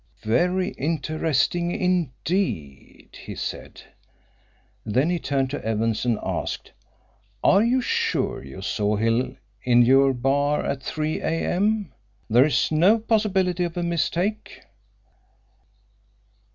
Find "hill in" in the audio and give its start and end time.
8.95-9.83